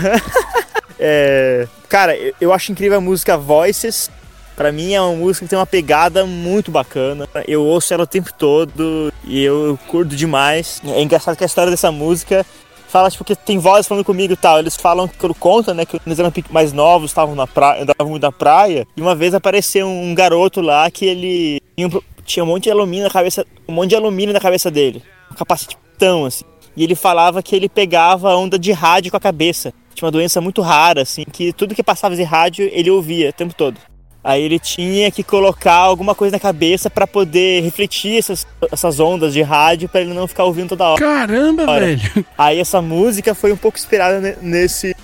[1.04, 4.08] é, cara, eu, eu acho incrível a música Voices.
[4.54, 7.28] Pra mim é uma música que tem uma pegada muito bacana.
[7.48, 10.80] Eu ouço ela o tempo todo e eu curto demais.
[10.86, 12.46] É engraçado que a história dessa música
[12.86, 14.60] fala, tipo, que tem vozes falando comigo e tal.
[14.60, 18.22] Eles falam, quando conta, né, que eles eram mais novos, estavam na praia, andavam muito
[18.22, 18.86] na praia.
[18.96, 22.70] E uma vez apareceu um garoto lá que ele tinha um, tinha um monte de
[22.70, 25.02] alumínio na cabeça, um monte de alumínio na cabeça dele.
[25.32, 26.44] Um capacitão, assim.
[26.76, 29.72] E ele falava que ele pegava onda de rádio com a cabeça.
[29.94, 33.32] Tinha uma doença muito rara, assim, que tudo que passava de rádio ele ouvia o
[33.32, 33.78] tempo todo.
[34.24, 39.32] Aí ele tinha que colocar alguma coisa na cabeça para poder refletir essas, essas ondas
[39.32, 41.00] de rádio para ele não ficar ouvindo toda hora.
[41.00, 42.00] Caramba, velho!
[42.38, 44.94] Aí essa música foi um pouco inspirada nesse.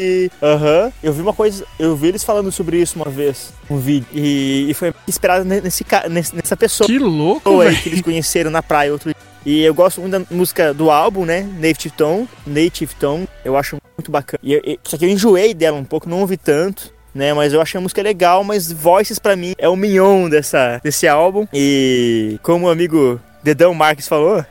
[0.40, 0.84] Aham.
[0.84, 0.92] Uhum.
[1.02, 1.64] Eu vi uma coisa.
[1.78, 3.52] Eu vi eles falando sobre isso uma vez.
[3.68, 4.06] Um vídeo.
[4.14, 6.86] E, e foi inspirada nesse, nessa pessoa.
[6.86, 7.76] Que louco, velho!
[7.76, 9.28] que eles conheceram na praia outro dia.
[9.44, 11.48] E eu gosto muito da música do álbum, né?
[11.58, 12.28] Native Tone.
[12.46, 13.28] Native Tone.
[13.44, 14.40] Eu acho muito bacana.
[14.42, 17.34] E, e, só que eu enjoei dela um pouco, não ouvi tanto né?
[17.34, 21.08] Mas eu achei a música legal, mas Voices para mim é o mignon dessa, desse
[21.08, 21.46] álbum.
[21.52, 24.44] E como o amigo Dedão Marques falou,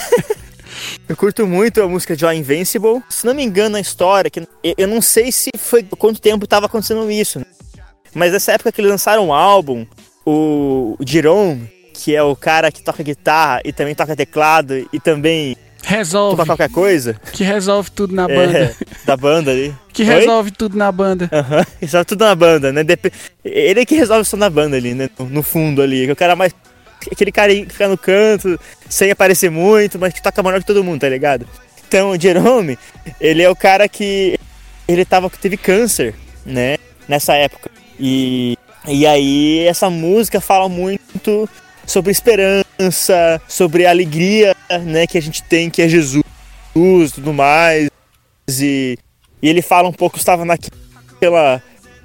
[1.06, 3.02] eu curto muito a música de Invincible.
[3.08, 6.66] Se não me engano a história, que eu não sei se foi quanto tempo estava
[6.66, 7.44] acontecendo isso, né?
[8.14, 9.86] mas nessa época que eles lançaram o um álbum,
[10.24, 15.56] o Jerome, que é o cara que toca guitarra e também toca teclado e também
[15.84, 16.36] Resolve.
[16.36, 17.14] Tocar qualquer coisa.
[17.32, 18.58] Que resolve tudo na banda.
[18.58, 19.74] É, da banda ali.
[19.92, 20.08] Que Oi?
[20.08, 21.28] resolve tudo na banda.
[21.30, 22.82] Aham, uhum, resolve tudo na banda, né?
[22.82, 23.12] Dep
[23.44, 25.08] ele é que resolve só na banda ali, né?
[25.18, 26.06] No fundo ali.
[26.06, 26.54] Que o cara mais.
[27.10, 30.82] Aquele cara que fica no canto, sem aparecer muito, mas que toca melhor que todo
[30.82, 31.46] mundo, tá ligado?
[31.86, 32.78] Então, o Jerome,
[33.20, 34.38] ele é o cara que.
[34.88, 36.14] Ele tava, teve câncer,
[36.46, 36.76] né?
[37.06, 37.70] Nessa época.
[38.00, 38.56] E,
[38.88, 41.48] e aí, essa música fala muito
[41.86, 46.24] sobre esperança, sobre a alegria né, que a gente tem, que é Jesus
[47.14, 47.88] tudo mais.
[48.60, 48.98] E,
[49.40, 51.62] e ele fala um pouco, estava naquela.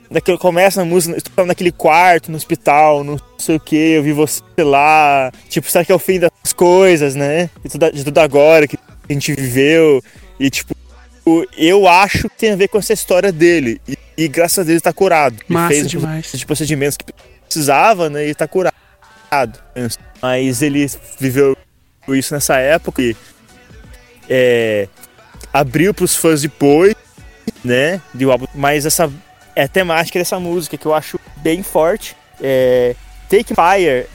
[0.10, 4.14] naquele, começa a música, estava naquele quarto no hospital, não sei o que, eu vi
[4.14, 5.32] você lá.
[5.50, 7.50] Tipo, será que é o fim das coisas, né?
[7.64, 8.78] De tudo, de tudo agora que
[9.10, 10.02] a gente viveu.
[10.40, 10.76] E tipo,
[11.58, 13.82] eu acho que tem a ver com essa história dele.
[13.88, 15.38] E, e graças a Deus está curado.
[15.48, 16.32] Massa ele fez demais.
[16.32, 17.06] Tipo, procedimentos que
[17.46, 18.28] precisava, né?
[18.28, 18.76] E está curado.
[20.22, 20.90] Mas ele
[21.20, 21.56] viveu
[22.10, 23.16] isso nessa época e
[24.30, 24.88] é,
[25.54, 26.96] abriu para os fãs depois,
[27.64, 28.02] né?
[28.14, 28.46] De álbum.
[28.54, 29.12] Mas essa
[29.56, 32.16] é a temática dessa música que eu acho bem forte.
[32.42, 32.96] É,
[33.30, 34.08] Take Fire,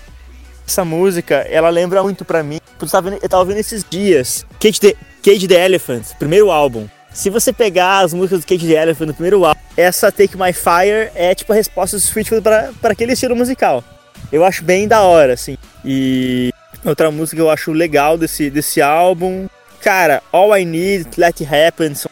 [0.67, 2.61] essa música, ela lembra muito para mim.
[2.81, 4.47] Eu tava, eu tava vendo esses dias.
[4.61, 6.89] Cage the, Cage the Elephant, primeiro álbum.
[7.13, 10.53] Se você pegar as músicas do Cage the Elephant no primeiro álbum, essa Take My
[10.53, 12.45] Fire é tipo a resposta do Sweetfield
[12.81, 13.85] para aquele estilo musical
[14.33, 15.57] eu acho bem da hora, assim.
[15.85, 16.53] E
[16.85, 19.49] outra música que eu acho legal desse, desse álbum,
[19.81, 22.11] cara, All I Need, Let It Happen, são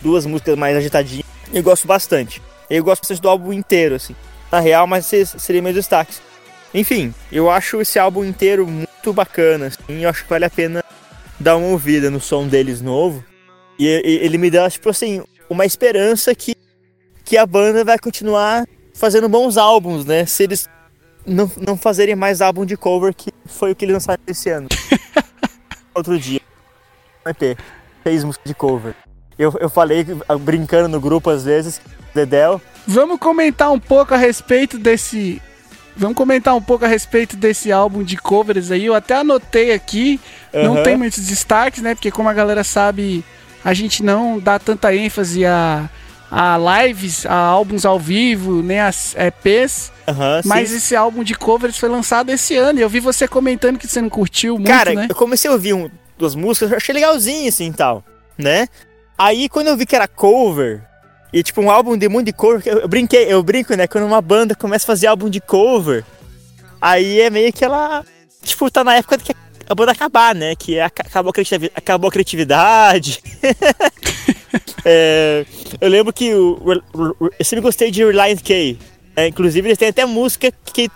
[0.00, 1.26] duas músicas mais agitadinhas.
[1.52, 2.42] Eu gosto bastante.
[2.68, 4.14] Eu gosto bastante do álbum inteiro, assim.
[4.50, 5.06] Na real, mas
[5.38, 6.20] seria meus destaques.
[6.74, 10.02] Enfim, eu acho esse álbum inteiro muito bacana, assim.
[10.02, 10.84] Eu acho que vale a pena
[11.38, 13.24] dar uma ouvida no som deles novo.
[13.78, 16.54] E ele me dá, tipo assim, uma esperança que,
[17.24, 20.24] que a banda vai continuar fazendo bons álbuns, né?
[20.26, 20.68] Se eles
[21.26, 24.68] não, não fazerem mais álbum de cover, que foi o que eles lançaram esse ano.
[25.94, 26.40] Outro dia.
[27.26, 27.58] Um EP.
[28.04, 28.94] Fez música de cover.
[29.38, 30.06] Eu, eu falei,
[30.40, 31.80] brincando no grupo às vezes,
[32.14, 32.60] Dedel.
[32.86, 35.42] Vamos comentar um pouco a respeito desse.
[35.96, 38.86] Vamos comentar um pouco a respeito desse álbum de covers aí.
[38.86, 40.20] Eu até anotei aqui.
[40.52, 40.74] Uhum.
[40.74, 41.94] Não tem muitos destaques, né?
[41.94, 43.24] Porque como a galera sabe,
[43.64, 45.90] a gente não dá tanta ênfase a,
[46.30, 49.92] a lives, a álbuns ao vivo, nem as EPs.
[50.08, 50.76] Uhum, mas sim.
[50.76, 52.78] esse álbum de covers foi lançado esse ano.
[52.78, 55.06] E eu vi você comentando que você não curtiu muito, Cara, né?
[55.08, 58.04] eu comecei a ouvir um, duas músicas, eu achei legalzinho assim e tal,
[58.36, 58.68] né?
[59.18, 60.82] Aí quando eu vi que era cover,
[61.32, 63.86] e tipo um álbum de muito de cover, eu brinquei, eu brinco, né?
[63.86, 66.04] Quando uma banda começa a fazer álbum de cover,
[66.80, 68.04] aí é meio que ela,
[68.42, 69.34] tipo, tá na época que
[69.68, 70.54] a banda acabar, né?
[70.54, 73.22] Que é, acabou, a criatividade, acabou a criatividade.
[74.84, 75.44] é,
[75.80, 76.58] eu lembro que o,
[77.38, 78.78] eu sempre gostei de Reliant K.
[79.14, 80.90] É, inclusive eles têm até música que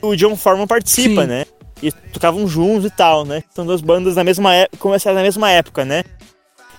[0.00, 1.28] o John Foreman participa, Sim.
[1.28, 1.46] né?
[1.82, 3.42] E tocavam juntos e tal, né?
[3.54, 6.02] São duas bandas na mesma época, começaram na mesma época, né?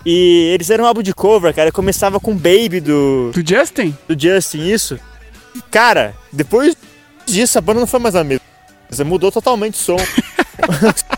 [0.05, 1.71] E eles eram um álbum de cover, cara.
[1.71, 3.31] Começava com Baby do.
[3.33, 3.95] Do Justin?
[4.07, 4.99] Do Justin, isso.
[5.69, 6.75] Cara, depois
[7.25, 8.45] disso a banda não foi mais a mesma.
[9.05, 9.97] Mudou totalmente o som.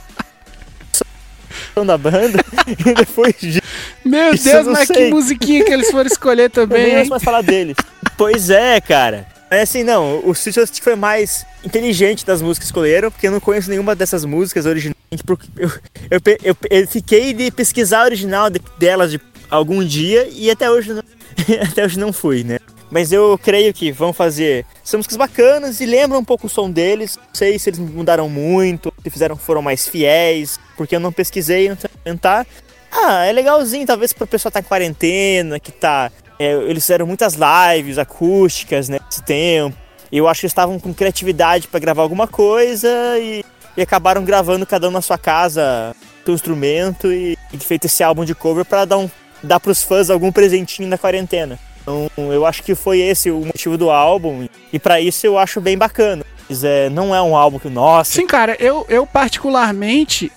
[1.86, 2.44] da banda.
[2.68, 3.62] e depois disso.
[4.04, 5.06] Meu Deus, mas sei.
[5.06, 6.90] que musiquinha que eles foram escolher também.
[6.90, 7.76] Eu nem mais falar deles.
[8.18, 9.28] pois é, cara.
[9.50, 13.40] É assim, não, o Switch foi mais inteligente das músicas que escolheram, porque eu não
[13.42, 14.96] conheço nenhuma dessas músicas originais.
[15.26, 15.70] Porque eu,
[16.10, 20.72] eu, eu, eu fiquei de pesquisar a original de, delas de algum dia e até
[20.72, 21.04] hoje não,
[21.70, 22.60] até hoje não fui, né?
[22.92, 24.66] Mas eu creio que vão fazer.
[24.84, 27.16] São músicas bacanas e lembram um pouco o som deles.
[27.16, 31.70] Não sei se eles mudaram muito, se fizeram foram mais fiéis, porque eu não pesquisei,
[31.70, 32.46] não tentar.
[32.92, 37.06] Ah, é legalzinho, talvez para o pessoal tá em quarentena, que tá é, eles fizeram
[37.06, 39.78] muitas lives acústicas né, nesse tempo.
[40.12, 43.46] Eu acho que estavam com criatividade para gravar alguma coisa e,
[43.78, 48.26] e, acabaram gravando cada um na sua casa seu instrumento e, e feito esse álbum
[48.26, 49.10] de cover para dar um
[49.44, 51.60] dar para os fãs algum presentinho na quarentena.
[51.92, 55.60] Então, eu acho que foi esse o motivo do álbum e para isso eu acho
[55.60, 56.26] bem bacana.
[56.50, 58.14] Mas, é, não é um álbum que nossa.
[58.14, 60.32] Sim, cara, eu, eu particularmente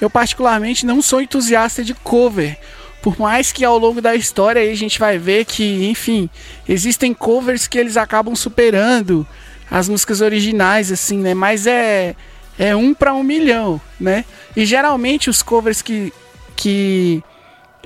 [0.00, 2.58] eu particularmente não sou entusiasta de cover.
[3.00, 6.28] Por mais que ao longo da história a gente vai ver que, enfim,
[6.68, 9.26] existem covers que eles acabam superando
[9.70, 11.34] as músicas originais, assim, né?
[11.34, 12.16] Mas é,
[12.58, 14.24] é um para um milhão, né?
[14.56, 16.12] E geralmente os covers que,
[16.56, 17.22] que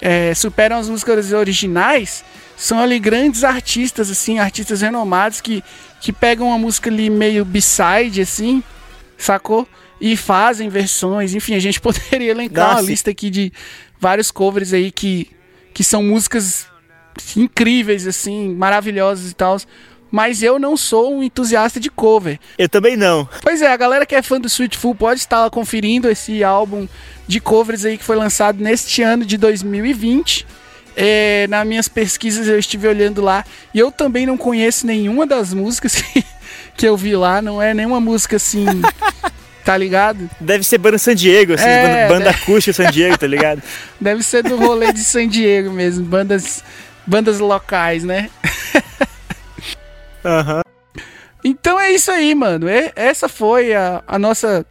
[0.00, 2.24] é, superam as músicas originais
[2.58, 5.62] são ali grandes artistas, assim, artistas renomados que,
[6.00, 8.62] que pegam uma música ali meio b-side, assim,
[9.16, 9.66] sacou?
[10.00, 12.82] E fazem versões, enfim, a gente poderia elencar Nossa.
[12.82, 13.52] uma lista aqui de
[14.00, 15.30] vários covers aí que,
[15.72, 16.66] que são músicas
[17.36, 19.56] incríveis, assim, maravilhosas e tal.
[20.10, 22.38] Mas eu não sou um entusiasta de cover.
[22.56, 23.28] Eu também não.
[23.42, 26.88] Pois é, a galera que é fã do Sweetful pode estar conferindo esse álbum
[27.26, 30.46] de covers aí que foi lançado neste ano de 2020.
[30.96, 35.54] É, nas minhas pesquisas eu estive olhando lá e eu também não conheço nenhuma das
[35.54, 36.24] músicas que,
[36.76, 37.42] que eu vi lá.
[37.42, 38.64] Não é nenhuma música assim
[39.68, 40.30] tá ligado?
[40.40, 42.42] Deve ser banda San Diego, assim, é, banda, banda deve...
[42.42, 43.62] acústica San Diego, tá ligado?
[44.00, 46.64] Deve ser do rolê de San Diego mesmo, bandas,
[47.06, 48.30] bandas locais, né?
[51.44, 52.68] Então é isso aí, mano.
[52.68, 54.66] É, essa foi a, a nossa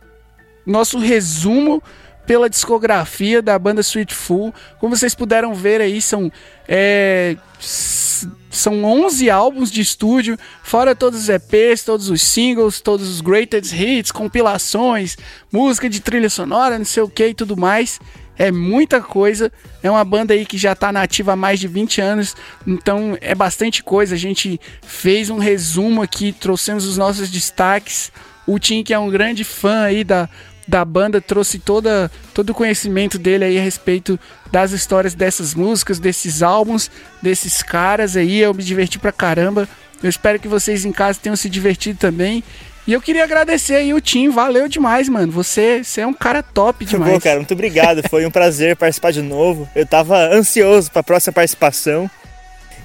[0.66, 1.82] nosso resumo
[2.26, 4.54] pela discografia da banda Sweet Full.
[4.80, 6.30] Como vocês puderam ver aí, são
[6.68, 13.22] é, são 11 álbuns de estúdio, fora todos os EPs, todos os singles, todos os
[13.22, 15.16] greatest hits, compilações,
[15.52, 18.00] música de trilha sonora, não sei o que e tudo mais.
[18.38, 19.52] É muita coisa.
[19.82, 23.34] É uma banda aí que já está nativa há mais de 20 anos, então é
[23.34, 24.16] bastante coisa.
[24.16, 28.12] A gente fez um resumo aqui, trouxemos os nossos destaques.
[28.46, 30.30] O Tim, que é um grande fã aí da
[30.68, 34.20] da banda trouxe toda, todo o conhecimento dele aí a respeito
[34.52, 38.40] das histórias dessas músicas, desses álbuns, desses caras aí.
[38.40, 39.68] Eu me diverti pra caramba.
[40.04, 42.44] Eu espero que vocês em casa tenham se divertido também.
[42.88, 45.30] E eu queria agradecer aí o Tim, valeu demais, mano.
[45.34, 47.12] Você, você é um cara top demais.
[47.12, 48.02] Bom, cara, muito obrigado.
[48.10, 49.68] Foi um prazer participar de novo.
[49.76, 52.10] Eu tava ansioso para a próxima participação.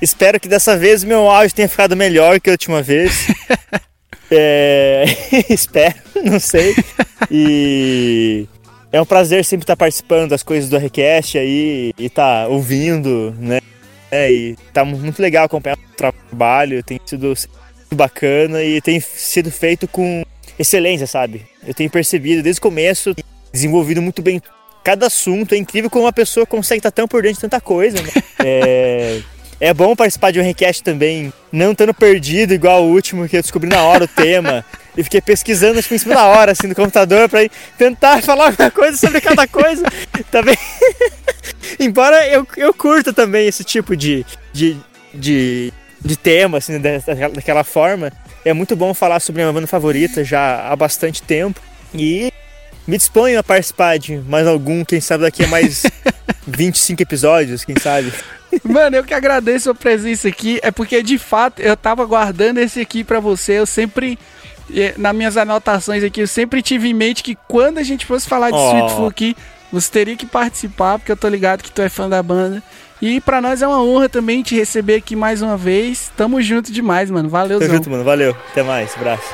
[0.00, 3.28] Espero que dessa vez meu áudio tenha ficado melhor que a última vez.
[4.34, 5.04] É...
[5.50, 5.94] Espero,
[6.24, 6.74] não sei.
[7.30, 8.48] E
[8.90, 13.34] é um prazer sempre estar participando das coisas do Request aí e estar tá ouvindo,
[13.38, 13.60] né?
[14.10, 17.34] É, e tá muito legal acompanhar o trabalho, tem sido
[17.94, 20.24] bacana e tem sido feito com
[20.58, 21.42] excelência, sabe?
[21.66, 23.14] Eu tenho percebido desde o começo,
[23.52, 24.40] desenvolvido muito bem
[24.82, 25.54] cada assunto.
[25.54, 28.10] É incrível como uma pessoa consegue estar tão por dentro de tanta coisa, né?
[28.44, 29.20] É,
[29.60, 33.40] é bom participar de um request também, não estando perdido igual o último que eu
[33.40, 34.64] descobri na hora o tema.
[34.96, 37.40] e fiquei pesquisando tipo, em cima da hora, assim, no computador, pra
[37.78, 39.84] tentar falar alguma coisa sobre cada coisa.
[40.32, 40.56] Também.
[41.78, 44.76] Embora eu, eu curta também esse tipo de, de,
[45.14, 45.72] de,
[46.04, 48.12] de tema, assim, daquela forma.
[48.44, 51.60] É muito bom falar sobre a minha banda favorita já há bastante tempo.
[51.94, 52.32] E
[52.86, 55.84] me disponho a participar de mais algum, quem sabe daqui a mais
[56.46, 58.12] 25 episódios, quem sabe.
[58.64, 60.58] Mano, eu que agradeço a presença aqui.
[60.62, 63.58] É porque de fato eu tava guardando esse aqui para você.
[63.58, 64.18] Eu sempre
[64.96, 68.50] nas minhas anotações aqui, eu sempre tive em mente que quando a gente fosse falar
[68.50, 68.70] de oh.
[68.70, 69.36] Sweetful aqui,
[69.70, 72.62] você teria que participar, porque eu tô ligado que tu é fã da banda.
[73.02, 76.12] E para nós é uma honra também te receber aqui mais uma vez.
[76.16, 77.28] Tamo junto demais, mano.
[77.28, 78.04] Valeu, Tamo junto, mano.
[78.04, 78.30] Valeu.
[78.52, 78.94] Até mais.
[78.94, 79.26] Abraço.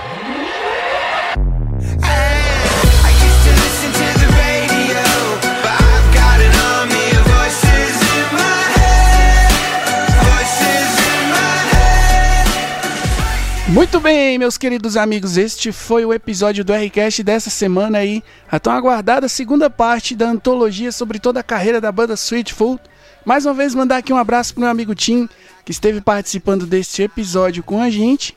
[13.68, 18.58] Muito bem, meus queridos amigos, este foi o episódio do Rcast dessa semana aí, a
[18.58, 22.80] tão aguardada segunda parte da antologia sobre toda a carreira da banda Sweetful.
[23.28, 25.28] Mais uma vez mandar aqui um abraço pro meu amigo Tim,
[25.62, 28.34] que esteve participando deste episódio com a gente.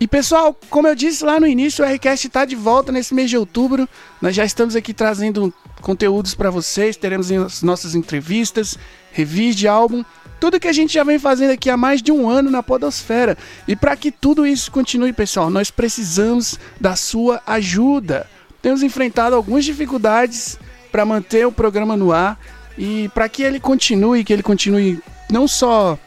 [0.00, 3.30] E pessoal, como eu disse lá no início, o Rcast está de volta nesse mês
[3.30, 3.88] de outubro.
[4.20, 8.76] Nós já estamos aqui trazendo conteúdos para vocês, teremos as nossas entrevistas,
[9.12, 10.04] reviews de álbum
[10.40, 13.38] tudo que a gente já vem fazendo aqui há mais de um ano na Podosfera.
[13.68, 18.28] E para que tudo isso continue, pessoal, nós precisamos da sua ajuda.
[18.60, 20.58] Temos enfrentado algumas dificuldades
[20.92, 22.38] para manter o programa no ar
[22.76, 25.00] e para que ele continue, que ele continue
[25.30, 25.98] não só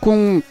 [0.00, 0.42] com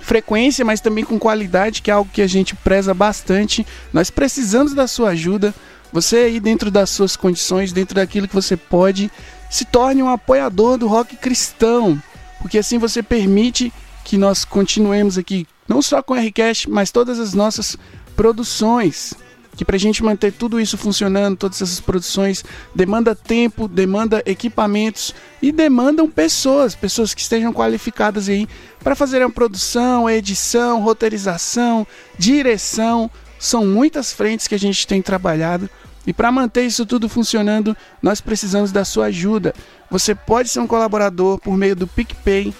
[0.00, 3.66] frequência, mas também com qualidade, que é algo que a gente preza bastante.
[3.92, 5.54] Nós precisamos da sua ajuda.
[5.92, 9.10] Você aí dentro das suas condições, dentro daquilo que você pode,
[9.50, 12.00] se torne um apoiador do rock cristão
[12.40, 13.72] porque assim você permite
[14.04, 17.76] que nós continuemos aqui, não só com o Rcast, mas todas as nossas
[18.16, 19.14] produções.
[19.60, 22.42] Que para a gente manter tudo isso funcionando, todas essas produções,
[22.74, 28.48] demanda tempo, demanda equipamentos e demandam pessoas, pessoas que estejam qualificadas aí
[28.82, 31.86] para fazer a produção, a edição, roteirização,
[32.18, 33.10] direção.
[33.38, 35.68] São muitas frentes que a gente tem trabalhado
[36.06, 39.54] e para manter isso tudo funcionando, nós precisamos da sua ajuda.
[39.90, 42.54] Você pode ser um colaborador por meio do PicPay,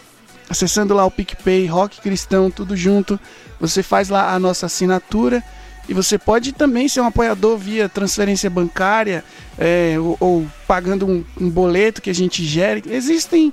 [0.50, 3.18] acessando lá o PicPay, Rock Cristão, tudo junto.
[3.58, 5.42] Você faz lá a nossa assinatura
[5.88, 9.24] e você pode também ser um apoiador via transferência bancária
[9.58, 12.82] é, ou, ou, pagando um, um boleto que a gente gere.
[12.86, 13.52] Existem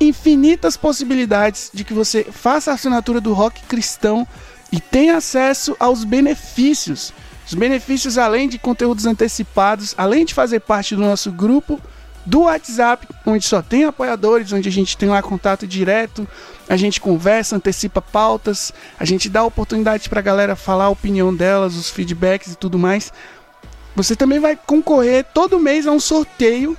[0.00, 4.26] infinitas possibilidades de que você faça a assinatura do Rock Cristão
[4.72, 7.12] e tenha acesso aos benefícios
[7.46, 11.80] os benefícios, além de conteúdos antecipados, além de fazer parte do nosso grupo
[12.24, 16.26] do WhatsApp, onde só tem apoiadores, onde a gente tem lá contato direto,
[16.68, 21.34] a gente conversa, antecipa pautas, a gente dá oportunidade para a galera falar a opinião
[21.34, 23.12] delas, os feedbacks e tudo mais.
[23.96, 26.76] Você também vai concorrer todo mês a um sorteio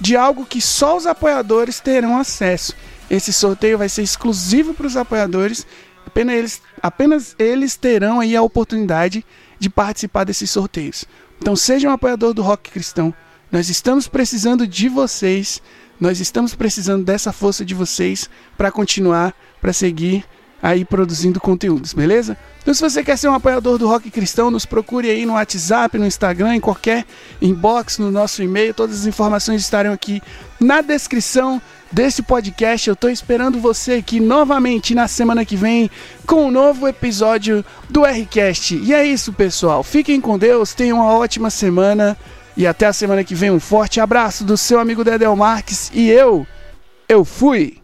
[0.00, 2.74] de algo que só os apoiadores terão acesso.
[3.08, 5.66] Esse sorteio vai ser exclusivo para os apoiadores,
[6.06, 9.24] apenas eles, apenas eles terão aí a oportunidade
[9.58, 11.04] de participar desses sorteios.
[11.40, 13.14] Então seja um apoiador do Rock Cristão.
[13.50, 15.62] Nós estamos precisando de vocês.
[16.00, 20.24] Nós estamos precisando dessa força de vocês para continuar, para seguir
[20.62, 22.36] aí produzindo conteúdos, beleza?
[22.60, 25.96] Então se você quer ser um apoiador do Rock Cristão, nos procure aí no WhatsApp,
[25.96, 27.04] no Instagram, em qualquer
[27.40, 28.74] inbox, no nosso e-mail.
[28.74, 30.20] Todas as informações estarão aqui
[30.58, 32.88] na descrição desse podcast.
[32.88, 35.90] Eu estou esperando você aqui novamente na semana que vem
[36.26, 38.76] com um novo episódio do Rcast.
[38.76, 39.82] E é isso, pessoal.
[39.82, 42.16] Fiquem com Deus, tenham uma ótima semana
[42.56, 43.50] e até a semana que vem.
[43.50, 46.46] Um forte abraço do seu amigo Dedel Marques e eu,
[47.08, 47.82] eu fui.